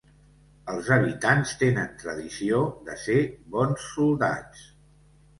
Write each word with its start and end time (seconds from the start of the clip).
Els 0.71 0.87
habitants 0.93 1.51
tenen 1.63 1.91
tradició 2.03 2.61
de 2.87 2.95
ser 3.01 3.17
bons 3.57 3.85
soldats. 3.91 4.65